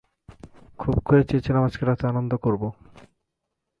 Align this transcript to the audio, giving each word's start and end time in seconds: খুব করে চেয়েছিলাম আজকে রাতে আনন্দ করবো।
খুব 0.79 0.95
করে 1.05 1.21
চেয়েছিলাম 1.23 1.63
আজকে 1.63 1.83
রাতে 1.85 2.03
আনন্দ 2.07 2.31
করবো। 2.35 2.67